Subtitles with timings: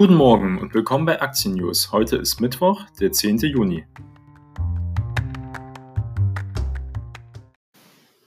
[0.00, 1.92] Guten Morgen und willkommen bei Aktien News.
[1.92, 3.36] Heute ist Mittwoch, der 10.
[3.40, 3.84] Juni.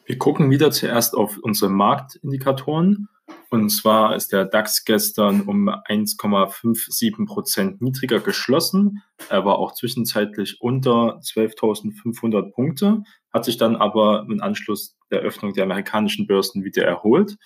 [0.05, 3.07] Wir gucken wieder zuerst auf unsere Marktindikatoren.
[3.49, 9.01] Und zwar ist der DAX gestern um 1,57 Prozent niedriger geschlossen.
[9.29, 13.01] Er war auch zwischenzeitlich unter 12.500 Punkte,
[13.33, 17.37] hat sich dann aber im Anschluss der Öffnung der amerikanischen Börsen wieder erholt.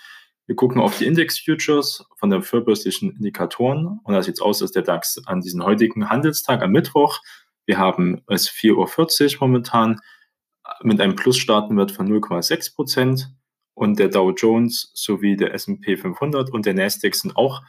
[0.47, 3.99] Wir gucken auf die Index-Futures von den vorbörslichen Indikatoren.
[4.03, 7.19] Und da sieht aus, dass der DAX an diesem heutigen Handelstag am Mittwoch,
[7.65, 9.99] wir haben es 4.40 Uhr momentan,
[10.81, 13.29] mit einem Plus starten wird von 0,6 Prozent.
[13.73, 17.61] Und der Dow Jones sowie der S&P 500 und der Nasdaq sind auch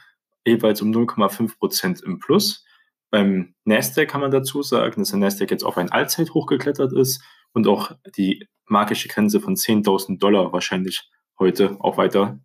[0.45, 2.65] jeweils um 0,5 Prozent im Plus.
[3.11, 7.21] Beim Nasdaq kann man dazu sagen, dass der Nasdaq jetzt auf ein Allzeithoch geklettert ist
[7.51, 12.39] und auch die magische Grenze von 10.000 Dollar wahrscheinlich heute auch weiter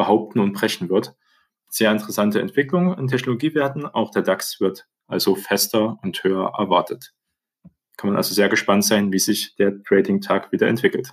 [0.00, 1.14] behaupten und brechen wird.
[1.68, 3.84] Sehr interessante Entwicklung in Technologiewerten.
[3.84, 7.12] Auch der DAX wird also fester und höher erwartet.
[7.98, 11.12] Kann man also sehr gespannt sein, wie sich der Trading-Tag wieder entwickelt.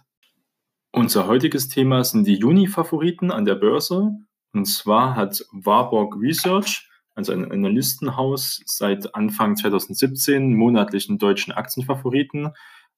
[0.93, 4.11] Unser heutiges Thema sind die Juni-Favoriten an der Börse.
[4.53, 12.53] Und zwar hat Warburg Research, also ein Analystenhaus, seit Anfang 2017 monatlichen deutschen Aktienfavoriten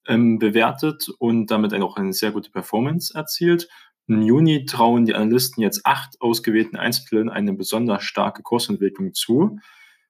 [0.08, 3.68] ähm, bewertet und damit auch eine sehr gute Performance erzielt.
[4.10, 9.60] Im Juni trauen die Analysten jetzt acht ausgewählten Einzeltiteln eine besonders starke Kursentwicklung zu.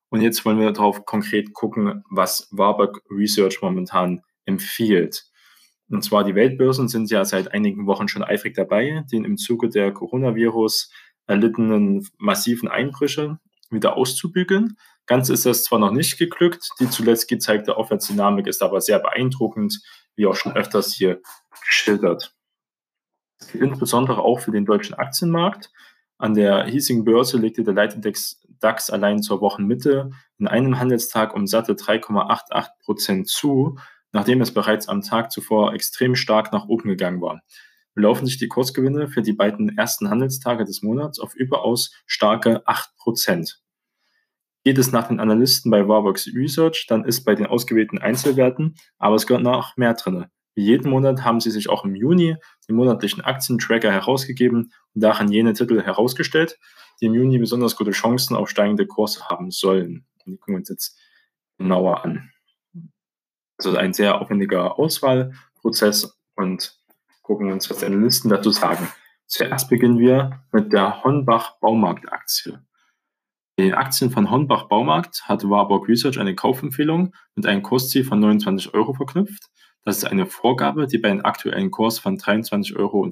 [0.07, 5.25] Und jetzt wollen wir darauf konkret gucken, was Warburg Research momentan empfiehlt.
[5.89, 9.67] Und zwar die Weltbörsen sind ja seit einigen Wochen schon eifrig dabei, den im Zuge
[9.67, 10.93] der Coronavirus
[11.27, 13.37] erlittenen massiven Einbrüche
[13.69, 14.77] wieder auszubügeln.
[15.07, 19.81] Ganz ist das zwar noch nicht geglückt, die zuletzt gezeigte Aufwärtsdynamik ist aber sehr beeindruckend,
[20.15, 21.21] wie auch schon öfters hier
[21.65, 22.38] geschildert
[23.53, 25.71] insbesondere auch für den deutschen Aktienmarkt.
[26.17, 31.47] An der hiesigen Börse legte der Leitindex DAX allein zur Wochenmitte in einem Handelstag um
[31.47, 33.77] satte 3,88 Prozent zu,
[34.11, 37.41] nachdem es bereits am Tag zuvor extrem stark nach oben gegangen war.
[37.93, 42.95] Belaufen sich die Kursgewinne für die beiden ersten Handelstage des Monats auf überaus starke 8
[42.97, 43.61] Prozent.
[44.63, 49.15] Geht es nach den Analysten bei Warburgs Research, dann ist bei den ausgewählten Einzelwerten, aber
[49.15, 50.25] es gehört noch mehr drin.
[50.59, 52.35] Jeden Monat haben sie sich auch im Juni
[52.67, 56.59] den monatlichen Aktientracker herausgegeben und darin jene Titel herausgestellt,
[56.99, 60.05] die im Juni besonders gute Chancen auf steigende Kurse haben sollen.
[60.25, 60.99] Die gucken wir uns jetzt
[61.57, 62.31] genauer an.
[63.57, 66.77] Also ein sehr aufwendiger Auswahlprozess und
[67.21, 68.89] gucken uns, was die Analysten dazu sagen.
[69.27, 72.59] Zuerst beginnen wir mit der Honbach Baumarktaktie.
[73.57, 78.73] Den Aktien von Honbach Baumarkt hat Warburg Research eine Kaufempfehlung mit einem Kursziel von 29
[78.73, 79.49] Euro verknüpft.
[79.85, 83.09] Das ist eine Vorgabe, die bei einem aktuellen Kurs von 23,25 Euro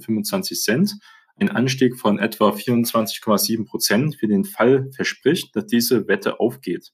[1.39, 6.91] einen Anstieg von etwa 24,7 Prozent für den Fall verspricht, dass diese Wette aufgeht.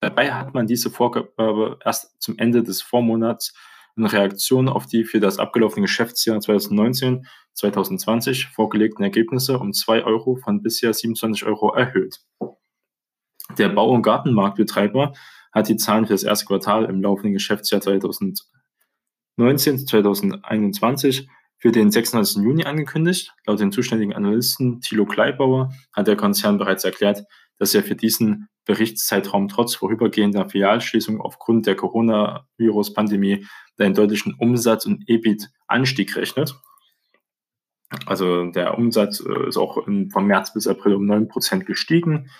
[0.00, 3.54] Dabei hat man diese Vorgabe erst zum Ende des Vormonats
[3.96, 10.62] in Reaktion auf die für das abgelaufene Geschäftsjahr 2019-2020 vorgelegten Ergebnisse um 2 Euro von
[10.62, 12.20] bisher 27 Euro erhöht.
[13.56, 15.12] Der Bau- und Gartenmarktbetreiber
[15.52, 18.53] hat die Zahlen für das erste Quartal im laufenden Geschäftsjahr 2020 19.
[19.36, 21.28] 2021
[21.58, 22.42] für den 26.
[22.42, 23.32] Juni angekündigt.
[23.46, 27.24] Laut dem zuständigen Analysten Thilo Kleibauer hat der Konzern bereits erklärt,
[27.58, 33.46] dass er für diesen Berichtszeitraum trotz vorübergehender Filialschließung aufgrund der Coronavirus-Pandemie
[33.78, 36.54] einen deutlichen Umsatz- und EBIT-Anstieg rechnet.
[38.06, 42.30] Also der Umsatz äh, ist auch von März bis April um 9% gestiegen.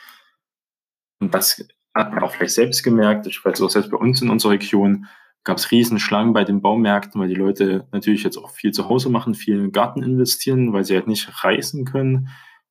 [1.20, 3.26] Und das hat man auch vielleicht selbst gemerkt.
[3.26, 5.06] Ich weiß auch selbst bei uns in unserer Region
[5.44, 9.10] gab es Riesenschlangen bei den Baumärkten, weil die Leute natürlich jetzt auch viel zu Hause
[9.10, 12.30] machen, viel in den Garten investieren, weil sie halt nicht reisen können.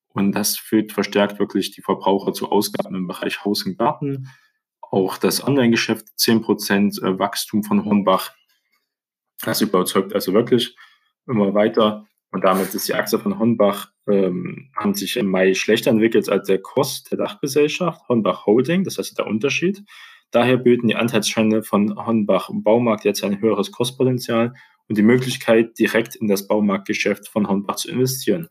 [0.09, 4.27] Und das führt verstärkt wirklich die Verbraucher zu Ausgaben im Bereich Haus und Garten.
[4.81, 8.31] Auch das Online-Geschäft 10% äh, Wachstum von Hornbach.
[9.41, 10.75] Das überzeugt also wirklich
[11.27, 12.07] immer weiter.
[12.31, 16.47] Und damit ist die Achse von Hornbach, ähm, haben sich im Mai schlechter entwickelt als
[16.47, 18.83] der Kurs der Dachgesellschaft, Hornbach Holding.
[18.83, 19.83] Das heißt der Unterschied.
[20.33, 24.55] Daher bilden die Anteilsscheine von Hornbach Baumarkt jetzt ein höheres Kostpotenzial
[24.89, 28.49] und die Möglichkeit, direkt in das Baumarktgeschäft von Hornbach zu investieren.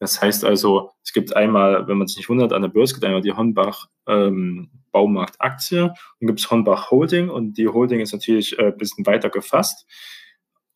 [0.00, 3.04] Das heißt also, es gibt einmal, wenn man sich nicht wundert, an der Börse gibt
[3.04, 8.12] einmal die Hornbach ähm, Baumarkt Aktie und gibt es Hornbach Holding und die Holding ist
[8.12, 9.86] natürlich äh, ein bisschen weiter gefasst,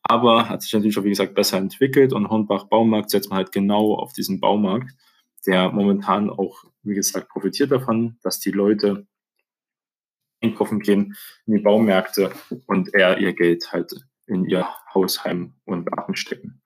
[0.01, 3.51] aber hat sich natürlich auch, wie gesagt, besser entwickelt und Hornbach Baumarkt setzt man halt
[3.51, 4.93] genau auf diesen Baumarkt,
[5.45, 9.07] der momentan auch, wie gesagt, profitiert davon, dass die Leute
[10.41, 11.15] einkaufen gehen
[11.45, 12.31] in die Baumärkte
[12.67, 13.93] und eher ihr Geld halt
[14.25, 16.61] in ihr Hausheim und Garten stecken.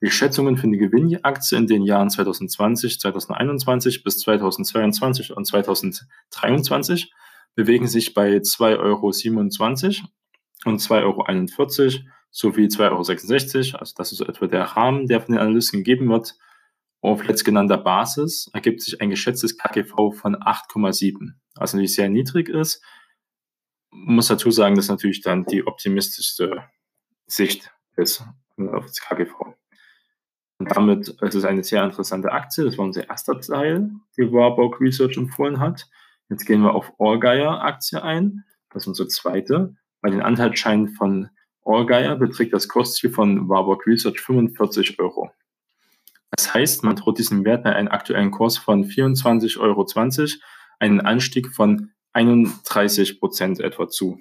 [0.00, 7.12] Die Schätzungen für die Gewinnaktie in den Jahren 2020, 2021 bis 2022 und 2023
[7.54, 9.06] bewegen sich bei 2,27 Euro
[10.64, 11.90] und 2,41 Euro
[12.30, 13.78] sowie 2,66 Euro.
[13.78, 16.34] Also das ist etwa der Rahmen, der von den Analysten gegeben wird.
[17.00, 22.82] Auf letztgenannter Basis ergibt sich ein geschätztes KGV von 8,7, also nicht sehr niedrig ist.
[23.92, 26.64] Muss dazu sagen, dass natürlich dann die optimistischste
[27.26, 28.24] Sicht ist
[28.56, 29.34] auf das KGV.
[30.58, 32.64] Und damit ist es eine sehr interessante Aktie.
[32.64, 35.88] Das war unser erster Teil, die Warburg Research empfohlen hat.
[36.28, 38.44] Jetzt gehen wir auf Allgeier Aktie ein.
[38.70, 39.76] Das ist unsere zweite.
[40.00, 41.28] Bei den Anteilsscheinen von
[41.64, 45.30] Allgeier beträgt das Kostziel von Warburg Research 45 Euro.
[46.30, 49.86] Das heißt, man droht diesem Wert bei einem aktuellen Kurs von 24,20 Euro
[50.78, 54.20] einen Anstieg von 31 Prozent etwa zu.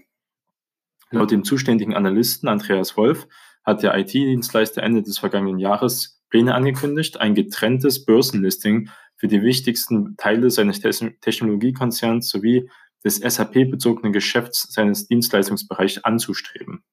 [1.09, 3.27] Laut dem zuständigen Analysten Andreas Wolf
[3.63, 10.15] hat der IT-Dienstleister Ende des vergangenen Jahres Pläne angekündigt, ein getrenntes Börsenlisting für die wichtigsten
[10.15, 12.69] Teile seines Technologiekonzerns sowie
[13.03, 16.83] des SAP-bezogenen Geschäfts seines Dienstleistungsbereichs anzustreben.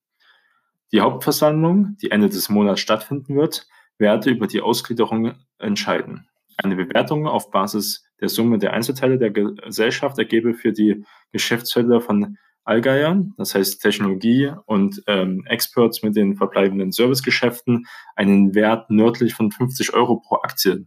[0.92, 3.66] Die Hauptversammlung, die Ende des Monats stattfinden wird,
[3.98, 6.28] werde über die Ausgliederung entscheiden.
[6.56, 12.36] Eine Bewertung auf Basis der Summe der Einzelteile der Gesellschaft ergebe für die Geschäftsfelder von
[12.64, 19.50] Allgeier, das heißt Technologie und ähm, Experts mit den verbleibenden Servicegeschäften, einen Wert nördlich von
[19.50, 20.86] 50 Euro pro Aktie.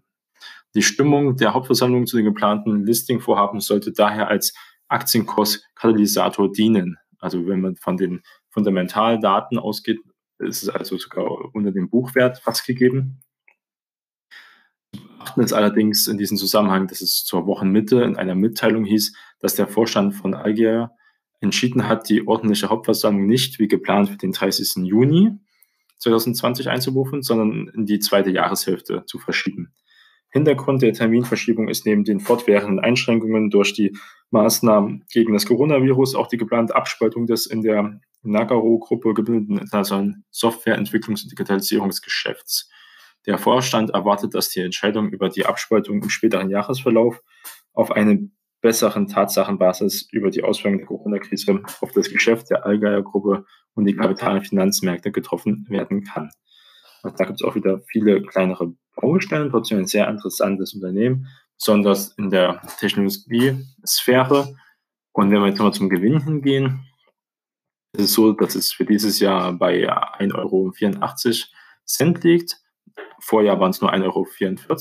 [0.76, 4.54] Die Stimmung der Hauptversammlung zu den geplanten Listing-Vorhaben sollte daher als
[4.90, 6.98] Aktienkurs-Katalysator dienen.
[7.20, 10.00] Also wenn man von den Fundamentaldaten ausgeht,
[10.38, 13.22] ist es also sogar unter dem Buchwert fast gegeben.
[15.32, 19.56] Beachten ist allerdings in diesem Zusammenhang, dass es zur Wochenmitte in einer Mitteilung hieß, dass
[19.56, 20.92] der Vorstand von Algier
[21.40, 24.84] entschieden hat, die ordentliche Hauptversammlung nicht wie geplant für den 30.
[24.86, 25.32] Juni
[26.00, 29.74] 2020 einzuberufen, sondern in die zweite Jahreshälfte zu verschieben.
[30.32, 33.98] Hintergrund der Terminverschiebung ist neben den fortwährenden Einschränkungen durch die
[34.32, 41.24] Maßnahmen gegen das Coronavirus auch die geplante Abspaltung des in der Nagaro-Gruppe gebildeten internationalen Softwareentwicklungs-
[41.24, 42.70] und Digitalisierungsgeschäfts.
[43.28, 47.22] Der Vorstand erwartet, dass die Entscheidung über die Abspaltung im späteren Jahresverlauf
[47.74, 48.30] auf eine
[48.62, 54.42] besseren Tatsachenbasis über die Auswirkungen der Corona-Krise auf das Geschäft der Allgeier-Gruppe und die Kapital-
[54.42, 56.30] Finanzmärkte getroffen werden kann.
[57.04, 61.28] Und da gibt es auch wieder viele kleinere Baustellen, trotzdem ein sehr interessantes Unternehmen,
[61.58, 64.56] besonders in der Technologie-Sphäre.
[65.14, 66.86] Und wenn wir jetzt nochmal zum Gewinn hingehen,
[67.94, 70.72] ist es so, dass es für dieses Jahr bei 1,84 Euro
[72.22, 72.58] liegt.
[73.22, 74.04] Vorjahr waren es nur 1,44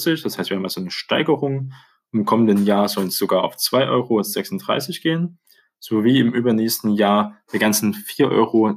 [0.08, 0.22] Euro.
[0.24, 1.72] Das heißt, wir haben also eine Steigerung
[2.12, 5.38] im kommenden Jahr sollen es sogar auf 2,36 Euro gehen,
[5.78, 8.74] sowie im übernächsten Jahr der ganzen 4,96 Euro.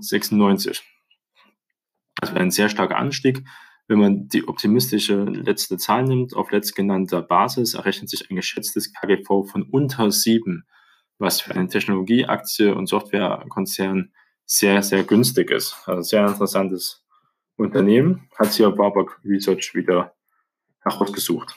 [2.15, 3.43] Das wäre ein sehr starker Anstieg.
[3.87, 9.45] Wenn man die optimistische letzte Zahl nimmt, auf letztgenannter Basis errechnet sich ein geschätztes KGV
[9.49, 10.65] von unter 7,
[11.17, 14.13] was für eine Technologieaktie und Softwarekonzern
[14.45, 15.75] sehr, sehr günstig ist.
[15.85, 17.02] Also sehr interessantes
[17.57, 20.13] Unternehmen hat hier Warburg Research wieder
[20.81, 21.55] herausgesucht.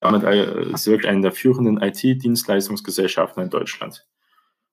[0.00, 4.06] Damit äh, ist wirklich eine der führenden IT-Dienstleistungsgesellschaften in Deutschland.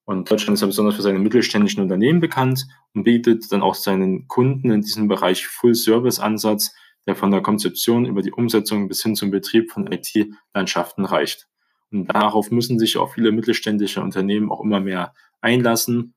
[0.05, 4.27] Und Deutschland ist ja besonders für seine mittelständischen Unternehmen bekannt und bietet dann auch seinen
[4.27, 6.75] Kunden in diesem Bereich Full-Service-Ansatz,
[7.07, 11.47] der von der Konzeption über die Umsetzung bis hin zum Betrieb von IT-Landschaften reicht.
[11.91, 16.14] Und darauf müssen sich auch viele mittelständische Unternehmen auch immer mehr einlassen.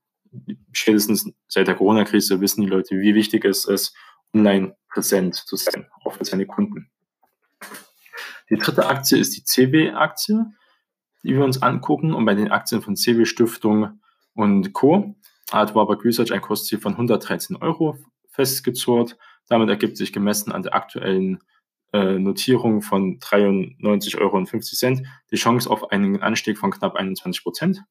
[0.73, 3.97] Spätestens seit der Corona-Krise wissen die Leute, wie wichtig es ist,
[4.35, 6.91] online präsent zu sein, auch für seine Kunden.
[8.51, 10.47] Die dritte Aktie ist die CW-Aktie,
[11.23, 12.15] die wir uns angucken.
[12.15, 14.01] Und bei den Aktien von CW Stiftung
[14.35, 15.17] und Co.
[15.51, 17.99] hat Warburg Research ein Kursziel von 113 Euro
[18.31, 19.17] festgezurrt.
[19.49, 21.41] Damit ergibt sich gemessen an der aktuellen
[21.93, 24.45] äh, Notierung von 93,50 Euro
[25.31, 27.83] die Chance auf einen Anstieg von knapp 21 Prozent.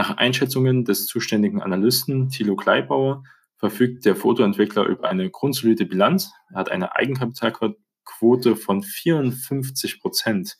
[0.00, 3.22] Nach Einschätzungen des zuständigen Analysten Thilo Kleibauer
[3.58, 6.32] verfügt der Fotoentwickler über eine grundsolide Bilanz.
[6.48, 7.76] Er hat eine Eigenkapitalquote
[8.06, 10.56] Quote von 54 Prozent.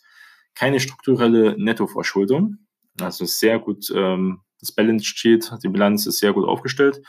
[0.55, 2.59] Keine strukturelle Nettoverschuldung.
[3.01, 7.01] Also sehr gut, ähm, das Balance Sheet, die Bilanz ist sehr gut aufgestellt.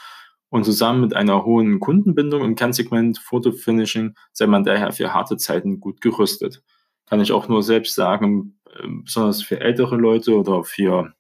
[0.48, 5.82] Und zusammen mit einer hohen Kundenbindung im Kernsegment Fotofinishing sei man daher für harte Zeiten
[5.82, 6.64] gut gerüstet.
[7.08, 11.14] Kann ich auch nur selbst sagen, äh, besonders für ältere Leute oder für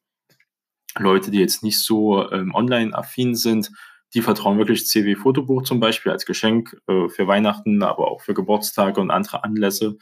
[0.98, 3.72] Leute, die jetzt nicht so ähm, online-affin sind,
[4.14, 8.34] die vertrauen wirklich CW Fotobuch zum Beispiel als Geschenk äh, für Weihnachten, aber auch für
[8.34, 9.98] Geburtstage und andere Anlässe.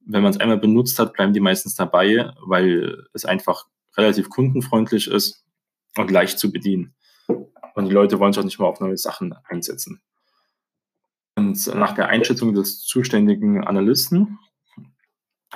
[0.00, 5.08] Wenn man es einmal benutzt hat, bleiben die meistens dabei, weil es einfach relativ kundenfreundlich
[5.08, 5.44] ist
[5.96, 6.94] und leicht zu bedienen.
[7.74, 10.02] Und die Leute wollen sich auch nicht mal auf neue Sachen einsetzen.
[11.36, 14.38] Und nach der Einschätzung des zuständigen Analysten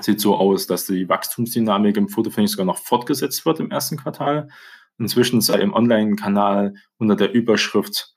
[0.00, 4.48] sieht so aus, dass die Wachstumsdynamik im Fotofinish sogar noch fortgesetzt wird im ersten Quartal.
[4.98, 8.14] Inzwischen sei im Online-Kanal unter der Überschrift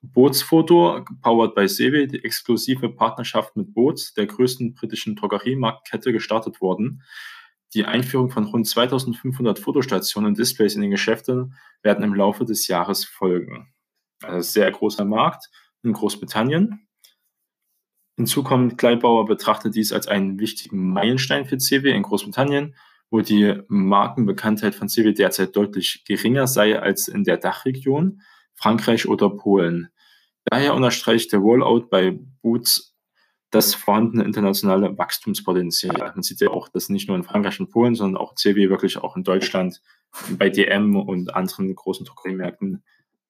[0.00, 7.02] Bootsfoto, powered by Sewe, die exklusive Partnerschaft mit Boots, der größten britischen Drogeriemarktkette, gestartet worden.
[7.74, 12.68] Die Einführung von rund 2500 Fotostationen und Displays in den Geschäften werden im Laufe des
[12.68, 13.74] Jahres folgen.
[14.22, 15.50] Also sehr großer Markt
[15.82, 16.87] in Großbritannien.
[18.18, 22.74] Hinzu kommt, Gleitbauer betrachtet dies als einen wichtigen Meilenstein für CW in Großbritannien,
[23.10, 28.22] wo die Markenbekanntheit von CW derzeit deutlich geringer sei als in der Dachregion,
[28.56, 29.90] Frankreich oder Polen.
[30.46, 32.96] Daher unterstreicht der Rollout bei Boots
[33.50, 36.10] das vorhandene internationale Wachstumspotenzial.
[36.12, 38.96] Man sieht ja auch, dass nicht nur in Frankreich und Polen, sondern auch CW wirklich
[38.96, 39.80] auch in Deutschland
[40.36, 42.82] bei DM und anderen großen Drogeriemärkten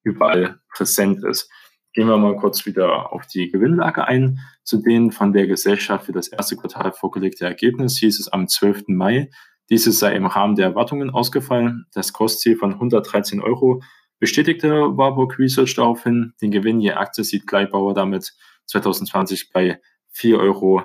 [0.03, 1.51] überall präsent ist.
[1.95, 4.41] Gehen wir mal kurz wieder auf die Gewinnlage ein.
[4.63, 8.85] Zu den von der Gesellschaft für das erste Quartal vorgelegte Ergebnis hieß es am 12.
[8.89, 9.31] Mai,
[9.71, 11.87] dieses sei im Rahmen der Erwartungen ausgefallen.
[11.93, 13.83] Das Kostziel von 113 Euro
[14.19, 16.35] bestätigte Warburg Research daraufhin.
[16.43, 18.33] Den Gewinn je Aktie sieht Gleitbauer damit
[18.67, 19.81] 2020 bei
[20.15, 20.83] 4,92 Euro,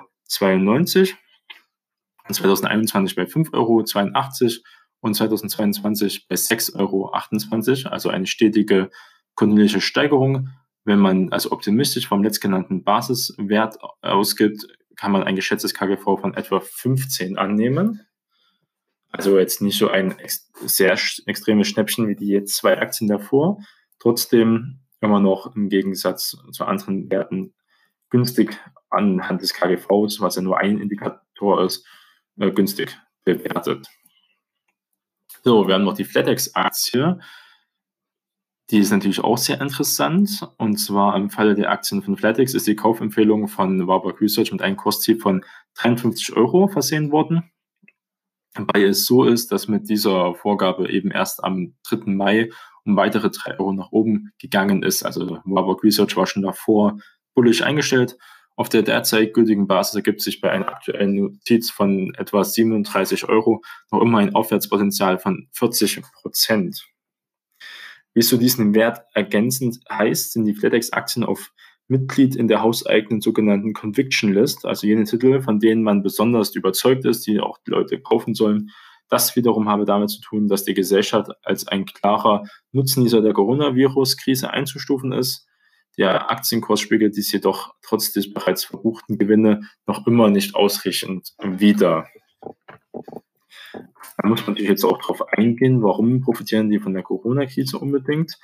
[2.30, 3.84] 2021 bei 5,82 Euro
[5.00, 8.90] und 2022 bei 6,28 Euro, also eine stetige
[9.34, 10.50] kontinuierliche Steigerung.
[10.84, 16.60] Wenn man also optimistisch vom letztgenannten Basiswert ausgibt, kann man ein geschätztes KGV von etwa
[16.60, 18.06] 15 annehmen.
[19.10, 23.58] Also jetzt nicht so ein ex sehr extremes Schnäppchen wie die jetzt zwei Aktien davor.
[23.98, 27.54] Trotzdem immer noch im Gegensatz zu anderen Werten
[28.10, 28.58] günstig
[28.90, 31.86] anhand des KGVs, was ja nur ein Indikator ist,
[32.38, 33.88] äh, günstig bewertet.
[35.42, 37.18] So, wir haben noch die FlatEx-Aktie.
[38.70, 40.48] Die ist natürlich auch sehr interessant.
[40.56, 44.62] Und zwar im Falle der Aktien von FlatEx ist die Kaufempfehlung von Warburg Research mit
[44.62, 45.44] einem Kostziel von
[45.74, 47.50] 53 Euro versehen worden.
[48.56, 52.12] Wobei es so ist, dass mit dieser Vorgabe eben erst am 3.
[52.12, 52.50] Mai
[52.84, 55.02] um weitere 3 Euro nach oben gegangen ist.
[55.02, 56.98] Also Warburg Research war schon davor
[57.34, 58.16] bullisch eingestellt.
[58.56, 63.62] Auf der derzeit gültigen Basis ergibt sich bei einer aktuellen Notiz von etwa 37 Euro
[63.90, 66.86] noch immer ein Aufwärtspotenzial von 40 Prozent.
[68.14, 71.52] Wie es zu diesem Wert ergänzend heißt, sind die FedEx-Aktien auf
[71.88, 77.04] Mitglied in der hauseigenen sogenannten Conviction List, also jene Titel, von denen man besonders überzeugt
[77.04, 78.70] ist, die auch die Leute kaufen sollen.
[79.10, 84.50] Das wiederum habe damit zu tun, dass die Gesellschaft als ein klarer Nutznießer der Coronavirus-Krise
[84.50, 85.46] einzustufen ist.
[85.98, 92.06] Der Aktienkurs spiegelt dies jedoch trotz des bereits verbuchten Gewinne noch immer nicht ausreichend wider.
[94.16, 98.38] Da muss man natürlich jetzt auch darauf eingehen, warum profitieren die von der Corona-Krise unbedingt.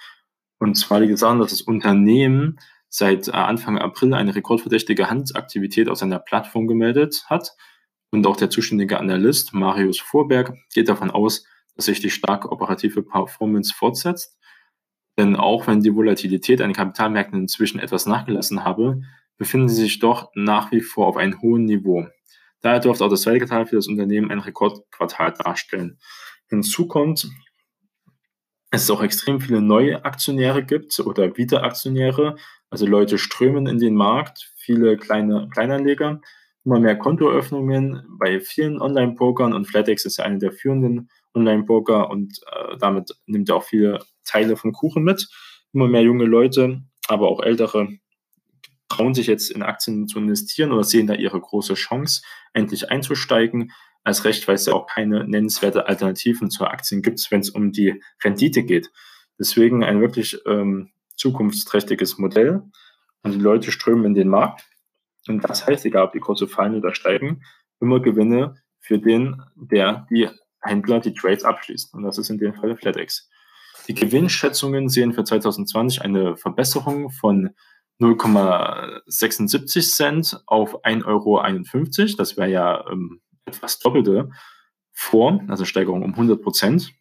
[0.58, 2.58] Und zwar die sagen, dass das Unternehmen
[2.88, 7.56] seit äh, Anfang April eine rekordverdächtige Handelsaktivität auf seiner Plattform gemeldet hat.
[8.10, 11.46] Und auch der zuständige Analyst Marius Vorberg geht davon aus,
[11.76, 14.36] dass sich die starke operative Performance fortsetzt.
[15.16, 19.02] Denn auch wenn die Volatilität an den Kapitalmärkten inzwischen etwas nachgelassen habe,
[19.38, 22.06] befinden sie sich doch nach wie vor auf einem hohen Niveau.
[22.62, 25.98] Daher dürfte auch das zweite Quartal für das Unternehmen ein Rekordquartal darstellen.
[26.48, 27.28] Hinzu kommt,
[28.70, 32.36] dass es auch extrem viele neue Aktionäre gibt oder Wiederaktionäre,
[32.70, 36.20] also Leute strömen in den Markt, viele kleine Kleinanleger,
[36.64, 42.38] immer mehr Kontoöffnungen bei vielen Online-Pokern und FlatEx ist ja eine der führenden Online-Poker und
[42.52, 45.28] äh, damit nimmt er auch viele Teile vom Kuchen mit.
[45.72, 47.88] Immer mehr junge Leute, aber auch ältere
[48.90, 53.72] trauen sich jetzt in Aktien zu investieren oder sehen da ihre große Chance, endlich einzusteigen.
[54.02, 57.70] Als recht, weil es ja auch keine nennenswerte Alternativen zu Aktien gibt, wenn es um
[57.70, 58.90] die Rendite geht.
[59.38, 62.62] Deswegen ein wirklich ähm, zukunftsträchtiges Modell
[63.22, 64.64] und die Leute strömen in den Markt.
[65.28, 67.42] Und das heißt, egal ob die Kurse fallen oder steigen,
[67.78, 70.28] immer Gewinne für den, der die
[70.62, 71.92] Händler die Trades abschließt.
[71.92, 73.28] Und das ist in dem Fall FlatEx.
[73.86, 77.50] Die Gewinnschätzungen sehen für 2020 eine Verbesserung von
[78.00, 82.16] 0,76 Cent auf 1,51 Euro.
[82.16, 84.30] Das wäre ja ähm, etwas Doppelte
[84.92, 86.92] vor, also Steigerung um 100 Prozent.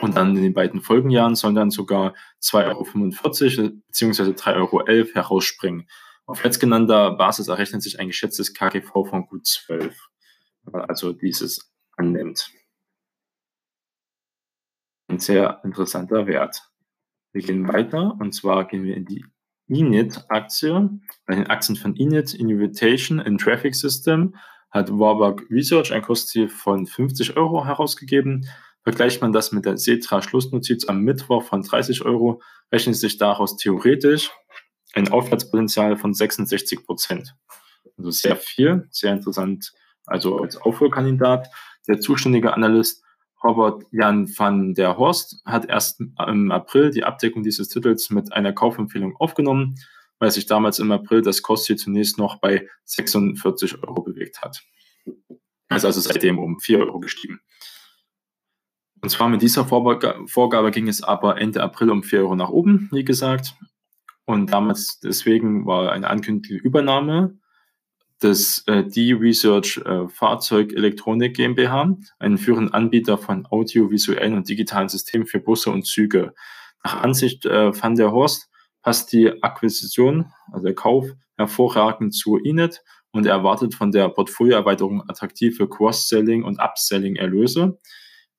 [0.00, 4.22] Und dann in den beiden Folgenjahren sollen dann sogar 2,45 Euro bzw.
[4.30, 5.88] 3,11 Euro herausspringen.
[6.26, 9.96] Auf letztgenannter Basis errechnet sich ein geschätztes KGV von gut 12,
[10.72, 12.50] also dieses annimmt.
[15.08, 16.70] Ein sehr interessanter Wert.
[17.32, 19.24] Wir gehen weiter und zwar gehen wir in die
[19.68, 20.90] Init-Aktie.
[21.26, 24.34] Bei den Aktien von Init Invitation in Traffic System
[24.70, 28.46] hat Warburg Research ein Kostziel von 50 Euro herausgegeben.
[28.82, 33.56] Vergleicht man das mit der Cetra Schlussnotiz am Mittwoch von 30 Euro, rechnet sich daraus
[33.56, 34.30] theoretisch
[34.94, 37.34] ein Aufwärtspotenzial von 66 Prozent.
[37.96, 39.72] Also sehr viel, sehr interessant.
[40.06, 41.48] Also als Aufholkandidat.
[41.86, 43.02] Der zuständige Analyst
[43.42, 48.52] Robert Jan van der Horst hat erst im April die Abdeckung dieses Titels mit einer
[48.52, 49.76] Kaufempfehlung aufgenommen,
[50.18, 54.62] weil sich damals im April das Kostziel zunächst noch bei 46 Euro bewegt hat.
[55.68, 57.40] Also, also seitdem um 4 Euro gestiegen.
[59.00, 62.88] Und zwar mit dieser Vorgabe ging es aber Ende April um 4 Euro nach oben,
[62.90, 63.54] wie gesagt.
[64.24, 67.38] Und damals deswegen war eine ankündigte Übernahme
[68.22, 75.26] des äh, D-Research äh, Fahrzeug Elektronik GmbH, einen führenden Anbieter von audiovisuellen und digitalen Systemen
[75.26, 76.34] für Busse und Züge.
[76.84, 78.50] Nach Ansicht äh, van der Horst
[78.82, 81.06] passt die Akquisition, also der Kauf,
[81.36, 82.82] hervorragend zu Inet
[83.12, 87.78] und er erwartet von der Portfolioerweiterung attraktive Cross-Selling und Upselling-Erlöse,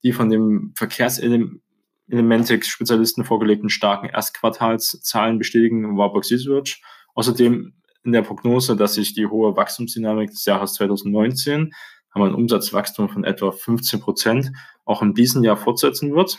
[0.02, 6.82] die von dem Verkehrselementik-Spezialisten vorgelegten starken Erstquartalszahlen bestätigen Warburg Research.
[7.14, 11.72] Außerdem in der Prognose, dass sich die hohe Wachstumsdynamik des Jahres 2019,
[12.12, 14.52] haben wir ein Umsatzwachstum von etwa 15 Prozent,
[14.84, 16.38] auch in diesem Jahr fortsetzen wird.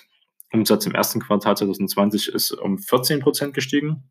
[0.52, 4.04] Umsatz im ersten Quartal 2020 ist um 14 Prozent gestiegen.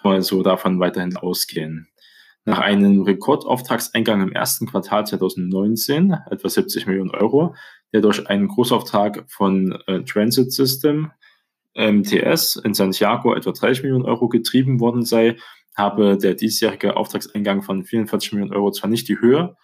[0.00, 1.88] Kann man so davon weiterhin ausgehen.
[2.44, 7.54] Nach einem Rekordauftragseingang im ersten Quartal 2019, etwa 70 Millionen Euro,
[7.92, 11.12] der durch einen Großauftrag von äh, Transit System,
[11.74, 15.36] MTS, in Santiago etwa 30 Millionen Euro getrieben worden sei,
[15.74, 19.56] habe der diesjährige Auftragseingang von 44 Millionen Euro zwar nicht die Höhe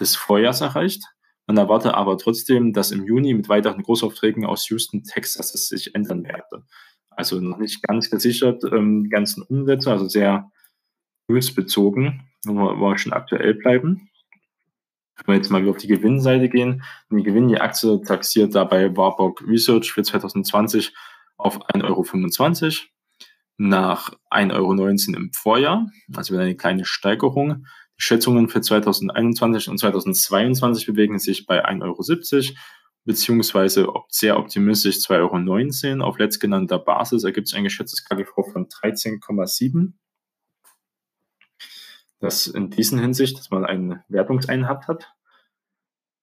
[0.00, 1.02] des Vorjahres erreicht,
[1.46, 5.94] man erwarte aber trotzdem, dass im Juni mit weiteren Großaufträgen aus Houston, Texas es sich
[5.94, 6.64] ändern werde.
[7.10, 10.50] Also noch nicht ganz gesichert, ähm, die ganzen Umsätze, also sehr
[11.28, 14.08] newsbezogen, wollen wir schon aktuell bleiben.
[15.16, 19.42] Wenn wir jetzt mal auf die Gewinnseite gehen, die Gewinn, die Aktie taxiert dabei Warburg
[19.46, 20.94] Research für 2020
[21.36, 22.91] auf 1,25 Euro
[23.62, 24.88] nach 1,19 Euro
[25.20, 27.66] im Vorjahr, also wieder eine kleine Steigerung.
[27.96, 32.56] Die Schätzungen für 2021 und 2022 bewegen sich bei 1,70 Euro,
[33.04, 36.08] beziehungsweise sehr optimistisch 2,19 Euro.
[36.08, 39.92] Auf letztgenannter Basis ergibt sich ein geschätztes KGV von 13,7.
[42.18, 45.14] Das in diesen Hinsicht, dass man eine Wertungseinheit hat.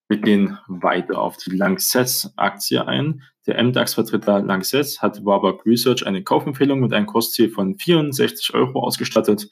[0.09, 3.21] Wir gehen weiter auf die Lanxess-Aktie ein.
[3.45, 9.51] Der MDAX-Vertreter Lanxess hat Warburg Research eine Kaufempfehlung mit einem Kostziel von 64 Euro ausgestattet.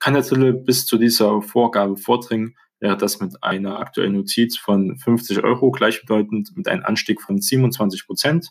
[0.00, 4.98] Kann der Titel bis zu dieser Vorgabe vordringen, wäre das mit einer aktuellen Notiz von
[4.98, 8.50] 50 Euro gleichbedeutend mit einem Anstieg von 27 Prozent.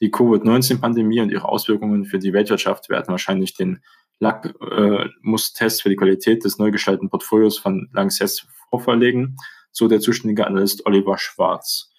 [0.00, 3.84] Die Covid-19-Pandemie und ihre Auswirkungen für die Weltwirtschaft werden wahrscheinlich den
[4.18, 9.36] Lackmus-Test äh, für die Qualität des neu gestalteten Portfolios von Lanxess vorverlegen
[9.78, 11.90] so der zuständige Analyst Oliver Schwarz.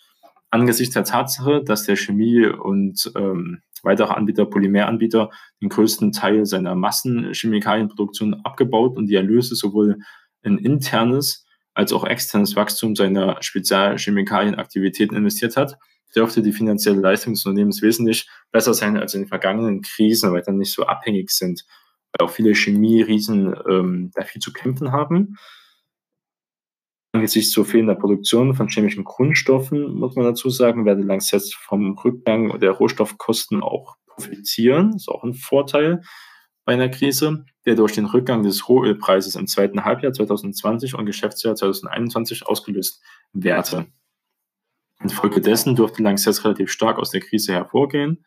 [0.51, 5.29] Angesichts der Tatsache, dass der Chemie- und ähm, weitere Anbieter, Polymeranbieter,
[5.61, 9.99] den größten Teil seiner Massenchemikalienproduktion abgebaut und die Erlöse sowohl
[10.43, 15.77] in internes als auch externes Wachstum seiner Spezialchemikalienaktivitäten investiert hat,
[16.13, 20.41] dürfte die finanzielle Leistung des Unternehmens wesentlich besser sein als in den vergangenen Krisen, weil
[20.41, 21.63] dann nicht so abhängig sind,
[22.11, 25.37] weil auch viele Chemieriesen ähm, da viel zu kämpfen haben.
[27.19, 32.57] Angesichts so fehlender Produktion von chemischen Grundstoffen, muss man dazu sagen, werde Lanxess vom Rückgang
[32.61, 34.93] der Rohstoffkosten auch profitieren.
[34.93, 36.01] Das ist auch ein Vorteil
[36.63, 41.55] bei einer Krise, der durch den Rückgang des Rohölpreises im zweiten Halbjahr 2020 und Geschäftsjahr
[41.55, 43.03] 2021 ausgelöst
[43.33, 43.87] werde.
[45.03, 48.25] Infolgedessen dürfte Lanxess relativ stark aus der Krise hervorgehen,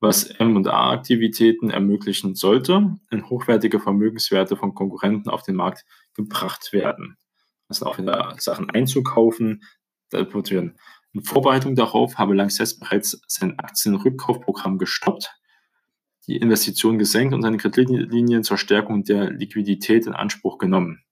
[0.00, 7.16] was M&A-Aktivitäten ermöglichen sollte, in hochwertige Vermögenswerte von Konkurrenten auf den Markt gebracht werden
[7.80, 9.62] also auch wieder Sachen einzukaufen.
[10.12, 10.74] In
[11.22, 15.30] Vorbereitung darauf habe Lanxess bereits sein Aktienrückkaufprogramm gestoppt,
[16.26, 21.02] die Investitionen gesenkt und seine Kreditlinien zur Stärkung der Liquidität in Anspruch genommen.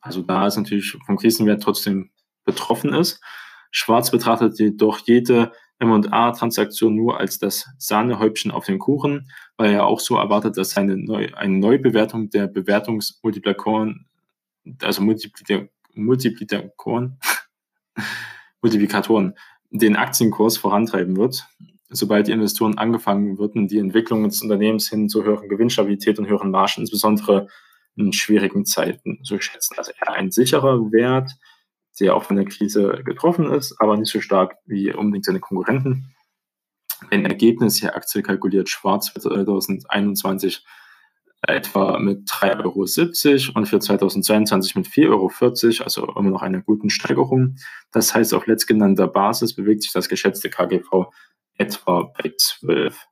[0.00, 2.10] Also da es natürlich vom Krisenwert trotzdem
[2.44, 3.20] betroffen ist.
[3.70, 10.00] Schwarz betrachtet jedoch jede M&A-Transaktion nur als das Sahnehäubchen auf dem Kuchen, weil er auch
[10.00, 14.06] so erwartet, dass eine, Neu eine Neubewertung der Bewertungsmultiplikatoren,
[14.82, 17.18] also Multiplikator Multiplikatoren,
[18.62, 19.34] Multiplikatoren
[19.70, 21.46] den Aktienkurs vorantreiben wird,
[21.90, 26.50] sobald die Investoren angefangen würden, die Entwicklung des Unternehmens hin zu höheren Gewinnstabilität und höheren
[26.50, 27.48] Margen, insbesondere
[27.96, 29.74] in schwierigen Zeiten zu schätzen.
[29.76, 31.32] Also eher ein sicherer Wert,
[32.00, 36.14] der auch von der Krise getroffen ist, aber nicht so stark wie unbedingt seine Konkurrenten.
[37.10, 40.64] Ein Ergebnis hier Aktie kalkuliert schwarz für 2021
[41.42, 46.90] etwa mit 3,70 Euro und für 2022 mit 4,40 Euro, also immer noch eine guten
[46.90, 47.56] Steigerung.
[47.92, 51.06] Das heißt, auf letztgenannter Basis bewegt sich das geschätzte KGV
[51.54, 53.06] etwa bei 12.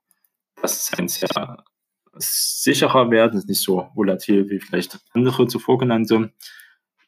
[0.61, 1.63] Das ist ein sehr
[2.19, 6.33] sicherer Wert, ist nicht so volatil wie vielleicht andere zuvor genannte.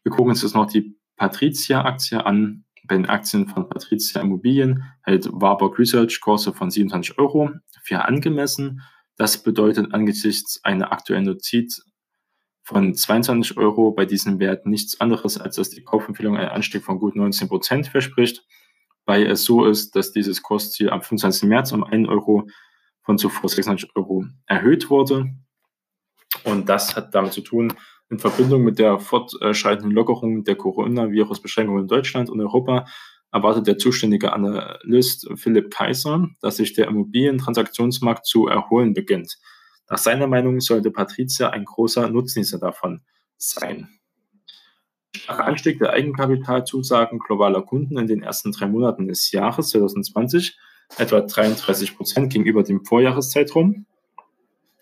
[0.04, 2.66] Wir gucken uns jetzt noch die Patricia-Aktie an.
[2.86, 7.52] Bei den Aktien von Patricia Immobilien hält Warburg Research Kurse von 27 Euro
[7.84, 8.82] für angemessen.
[9.20, 11.86] Das bedeutet angesichts einer aktuellen Notiz
[12.64, 17.00] von 22 Euro bei diesem Wert nichts anderes, als dass die Kaufempfehlung einen Anstieg von
[17.00, 18.46] gut 19 Prozent verspricht,
[19.06, 21.50] weil es so ist, dass dieses Kursziel am 25.
[21.50, 22.48] März um 1 Euro
[23.02, 25.34] von zuvor 96 Euro erhöht wurde.
[26.46, 27.74] Und das hat damit zu tun,
[28.10, 32.86] in Verbindung mit der fortschreitenden Lockerung der Coronavirus-Beschränkungen in Deutschland und Europa
[33.32, 39.38] erwartet der zuständige Analyst Philipp Kaiser, dass sich der Immobilientransaktionsmarkt zu erholen beginnt.
[39.90, 43.02] Nach seiner Meinung sollte Patricia ein großer Nutznießer davon
[43.38, 43.90] sein.
[45.16, 50.58] Starker Anstieg der Eigenkapitalzusagen globaler Kunden in den ersten drei Monaten des Jahres 2020,
[50.98, 53.86] etwa 33 Prozent gegenüber dem Vorjahreszeitraum,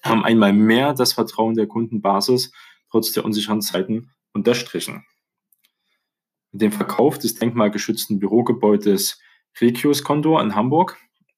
[0.03, 2.51] haben einmal mehr das Vertrauen der Kundenbasis
[2.91, 5.05] trotz der unsicheren Zeiten unterstrichen.
[6.51, 9.19] Mit dem Verkauf des denkmalgeschützten Bürogebäudes
[9.60, 10.97] Regius Condor in Hamburg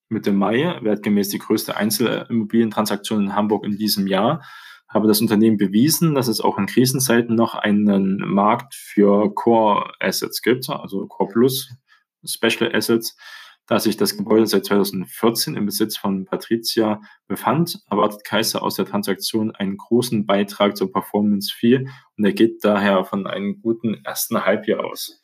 [0.10, 4.44] Mitte Mai, wertgemäß die größte Einzelimmobilientransaktion in Hamburg in diesem Jahr,
[4.88, 10.42] habe das Unternehmen bewiesen, dass es auch in Krisenzeiten noch einen Markt für Core Assets
[10.42, 11.70] gibt, also Core Plus,
[12.26, 13.16] Special Assets,
[13.70, 18.86] da sich das Gebäude seit 2014 im Besitz von Patricia befand, erwartet Kaiser aus der
[18.86, 24.44] Transaktion einen großen Beitrag zur Performance Fee und er geht daher von einem guten ersten
[24.44, 25.22] Halbjahr aus.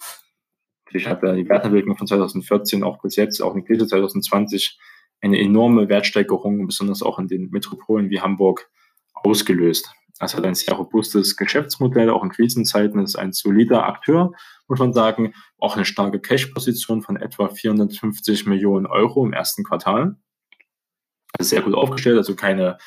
[0.91, 4.77] Ich habe die Wertentwicklung von 2014 auch bis jetzt, auch in Krise 2020,
[5.21, 8.69] eine enorme Wertsteigerung, besonders auch in den Metropolen wie Hamburg,
[9.15, 9.91] ausgelöst.
[10.19, 14.31] Es hat ein sehr robustes Geschäftsmodell, auch in Krisenzeiten ist ein solider Akteur,
[14.67, 15.33] muss man sagen.
[15.59, 20.15] Auch eine starke Cash-Position von etwa 450 Millionen Euro im ersten Quartal.
[21.37, 22.77] Also sehr gut aufgestellt, also keine,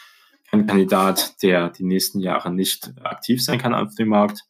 [0.50, 4.44] kein Kandidat, der die nächsten Jahre nicht aktiv sein kann auf dem Markt.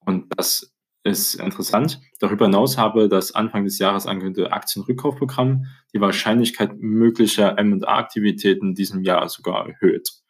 [0.00, 0.72] Und das
[1.04, 2.00] ist interessant.
[2.18, 9.02] Darüber hinaus habe das Anfang des Jahres angekündigte Aktienrückkaufprogramm die Wahrscheinlichkeit möglicher M&A-Aktivitäten in diesem
[9.02, 10.21] Jahr sogar erhöht.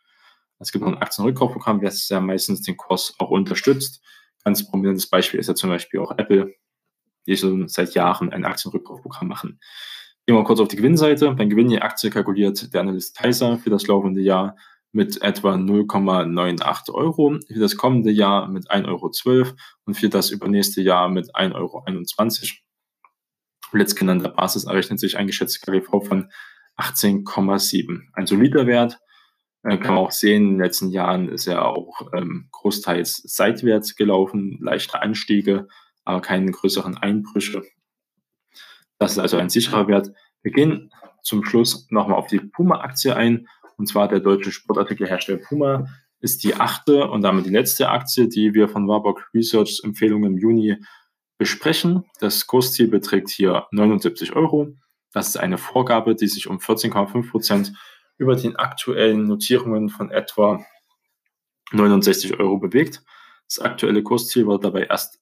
[0.63, 4.01] Es gibt noch ein Aktienrückkaufprogramm, das ja meistens den Kurs auch unterstützt.
[4.45, 6.55] Ganz prominentes Beispiel ist ja zum Beispiel auch Apple,
[7.27, 9.59] die schon seit Jahren ein Aktienrückkaufprogramm machen.
[10.25, 11.33] Gehen wir kurz auf die Gewinnseite.
[11.33, 14.57] Beim Gewinn je Aktie kalkuliert der Analyst Kaiser für das laufende Jahr
[14.93, 20.81] mit etwa 0,98 Euro, für das kommende Jahr mit 1,12 Euro und für das übernächste
[20.81, 21.85] Jahr mit 1,21 Euro.
[23.73, 26.31] Letztgenannter Basis errechnet sich ein geschätztes KGV von
[26.77, 28.03] 18,7.
[28.13, 29.01] Ein solider Wert,
[29.63, 33.97] äh, kann man auch sehen, in den letzten Jahren ist er auch ähm, großteils seitwärts
[33.97, 35.69] gelaufen, leichte Anstiege,
[36.05, 37.63] aber keine größeren Einbrüche.
[38.99, 40.11] Das ist also ein sicherer Wert.
[40.43, 43.49] Wir gehen zum Schluss nochmal auf die Puma-Aktie ein.
[43.77, 45.87] Und zwar der deutsche Sportartikelhersteller Puma
[46.21, 50.39] ist die achte und damit die letzte Aktie, die wir von Warburg Research Empfehlung im
[50.39, 50.77] Juni
[51.39, 52.05] besprechen.
[52.21, 54.75] Das Kursziel beträgt hier 79 Euro.
[55.13, 57.73] Das ist eine Vorgabe, die sich um 14,5 Prozent
[58.23, 60.65] über den aktuellen Notierungen von etwa
[61.73, 63.03] 69 Euro bewegt.
[63.49, 65.21] Das aktuelle Kursziel wurde dabei erst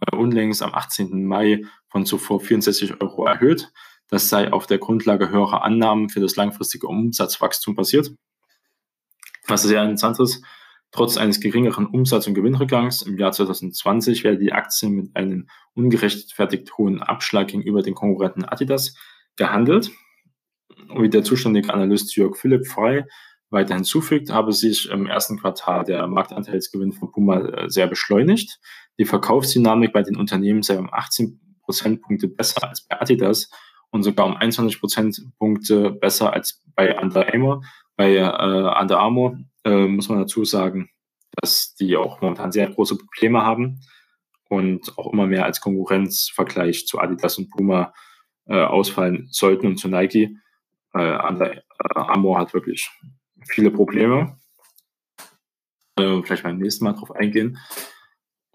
[0.00, 1.26] äh, unlängst am 18.
[1.26, 3.72] Mai von zuvor 64 Euro erhöht.
[4.08, 8.12] Das sei auf der Grundlage höherer Annahmen für das langfristige Umsatzwachstum passiert.
[9.48, 10.44] Was sehr interessant ist,
[10.92, 16.78] trotz eines geringeren Umsatz- und Gewinnrückgangs im Jahr 2020 werde die Aktie mit einem ungerechtfertigt
[16.78, 18.94] hohen Abschlag gegenüber den Konkurrenten Adidas
[19.34, 19.90] gehandelt
[20.98, 23.04] wie der zuständige Analyst Jörg Philipp Frey
[23.50, 28.58] weiter hinzufügt, habe sich im ersten Quartal der Marktanteilsgewinn von Puma äh, sehr beschleunigt.
[28.98, 33.50] Die Verkaufsdynamik bei den Unternehmen sei um 18 Prozentpunkte besser als bei Adidas
[33.90, 37.62] und sogar um 21 Prozentpunkte besser als bei Under Armour.
[37.96, 40.90] Bei äh, Under Armour äh, muss man dazu sagen,
[41.40, 43.80] dass die auch momentan sehr große Probleme haben
[44.48, 47.92] und auch immer mehr als Konkurrenzvergleich zu Adidas und Puma
[48.46, 50.36] äh, ausfallen sollten und zu Nike.
[50.96, 51.60] Äh,
[51.94, 52.90] Amor hat wirklich
[53.48, 54.38] viele Probleme.
[55.98, 57.58] Äh, vielleicht beim nächsten Mal drauf eingehen.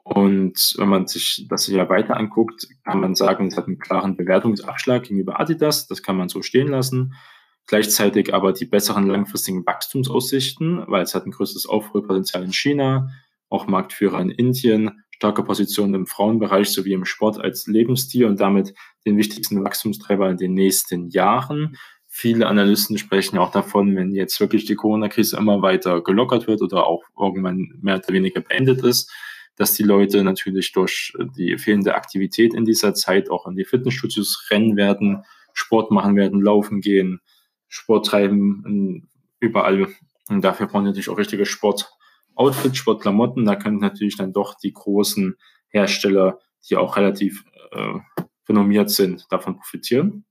[0.04, 4.18] Und wenn man sich das hier weiter anguckt, kann man sagen, es hat einen klaren
[4.18, 5.88] Bewertungsabschlag gegenüber Adidas.
[5.88, 7.14] Das kann man so stehen lassen.
[7.68, 13.12] Gleichzeitig aber die besseren langfristigen Wachstumsaussichten, weil es hat ein größeres Aufholpotenzial in China,
[13.50, 18.74] auch Marktführer in Indien, starke Position im Frauenbereich sowie im Sport als Lebensstil und damit
[19.06, 21.78] den wichtigsten Wachstumstreiber in den nächsten Jahren
[22.14, 26.86] viele Analysten sprechen auch davon, wenn jetzt wirklich die Corona-Krise immer weiter gelockert wird oder
[26.86, 29.10] auch irgendwann mehr oder weniger beendet ist,
[29.56, 34.50] dass die Leute natürlich durch die fehlende Aktivität in dieser Zeit auch in die Fitnessstudios
[34.52, 37.22] rennen werden, Sport machen werden, laufen gehen,
[37.70, 39.08] Sport treiben,
[39.40, 39.88] überall
[40.28, 43.46] Und dafür brauchen natürlich auch richtige Sportoutfits, Sportklamotten.
[43.46, 45.38] Da können natürlich dann doch die großen
[45.70, 48.00] Hersteller, die auch relativ äh,
[48.50, 50.26] renommiert sind, davon profitieren.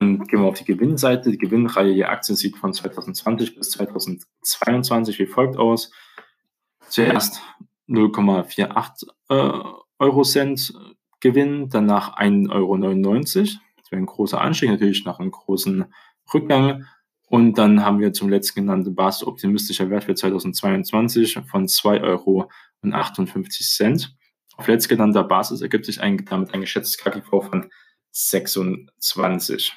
[0.00, 1.30] Gehen wir auf die Gewinnseite.
[1.30, 5.92] Die Gewinnreihe der Aktien sieht von 2020 bis 2022 wie folgt aus.
[6.88, 7.42] Zuerst
[7.86, 10.72] 0,48 äh, Euro Cent
[11.20, 12.74] Gewinn, danach 1,99 Euro.
[13.76, 15.84] Das wäre ein großer Anstieg, natürlich nach einem großen
[16.32, 16.86] Rückgang.
[17.28, 22.48] Und dann haben wir zum letzten genannten basisoptimistischer Wert für 2022 von 2,58 Euro.
[24.56, 27.70] Auf letztgenannter Basis ergibt sich ein, damit ein geschätztes KGV von
[28.12, 29.72] 26.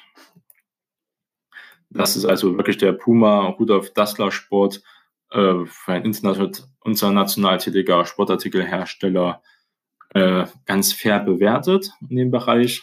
[1.94, 4.82] Das ist also wirklich der Puma Rudolf Dassler Sport
[5.30, 9.42] äh, für ein international tätiger Sportartikelhersteller
[10.10, 12.82] äh, ganz fair bewertet in dem Bereich.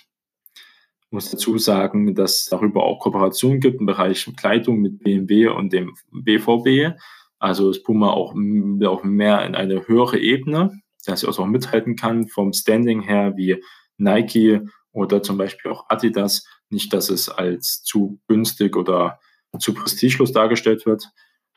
[0.56, 5.50] Ich muss dazu sagen, dass es darüber auch Kooperationen gibt im Bereich Kleidung mit BMW
[5.50, 6.98] und dem BVB.
[7.38, 12.28] Also ist Puma auch, auch mehr in eine höhere Ebene, dass er auch mithalten kann
[12.28, 13.62] vom Standing her wie
[13.98, 14.62] Nike
[14.94, 16.46] oder zum Beispiel auch Adidas.
[16.72, 19.20] Nicht, dass es als zu günstig oder
[19.60, 21.10] zu prestigelos dargestellt wird.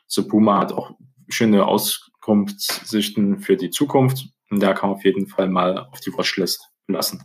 [0.07, 0.93] So Puma hat auch
[1.29, 4.27] schöne Auskunftssichten für die Zukunft.
[4.51, 7.23] Und da kann man auf jeden Fall mal auf die Watchlist lassen.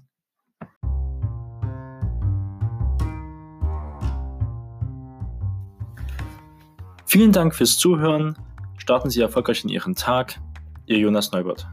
[7.05, 8.37] Vielen Dank fürs Zuhören.
[8.77, 10.39] Starten Sie erfolgreich in Ihren Tag.
[10.85, 11.67] Ihr Jonas Neubert.